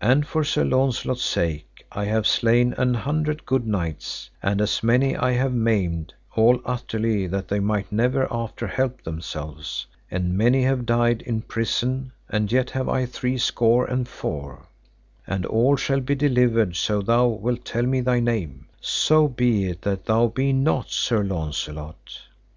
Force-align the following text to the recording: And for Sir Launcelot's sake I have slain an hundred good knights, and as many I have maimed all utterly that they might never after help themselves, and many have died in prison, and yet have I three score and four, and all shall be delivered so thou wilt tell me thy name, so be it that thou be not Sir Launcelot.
And 0.00 0.24
for 0.24 0.44
Sir 0.44 0.62
Launcelot's 0.64 1.24
sake 1.24 1.84
I 1.90 2.04
have 2.04 2.28
slain 2.28 2.74
an 2.78 2.94
hundred 2.94 3.44
good 3.44 3.66
knights, 3.66 4.30
and 4.40 4.60
as 4.60 4.84
many 4.84 5.16
I 5.16 5.32
have 5.32 5.52
maimed 5.52 6.14
all 6.36 6.60
utterly 6.64 7.26
that 7.26 7.48
they 7.48 7.58
might 7.58 7.90
never 7.90 8.28
after 8.32 8.68
help 8.68 9.02
themselves, 9.02 9.88
and 10.12 10.38
many 10.38 10.62
have 10.62 10.86
died 10.86 11.22
in 11.22 11.42
prison, 11.42 12.12
and 12.28 12.52
yet 12.52 12.70
have 12.70 12.88
I 12.88 13.04
three 13.04 13.36
score 13.36 13.84
and 13.84 14.06
four, 14.06 14.68
and 15.26 15.44
all 15.44 15.74
shall 15.74 15.98
be 16.00 16.14
delivered 16.14 16.76
so 16.76 17.02
thou 17.02 17.26
wilt 17.26 17.64
tell 17.64 17.82
me 17.82 18.00
thy 18.00 18.20
name, 18.20 18.68
so 18.80 19.26
be 19.26 19.64
it 19.64 19.82
that 19.82 20.04
thou 20.04 20.28
be 20.28 20.52
not 20.52 20.88
Sir 20.92 21.24
Launcelot. 21.24 22.20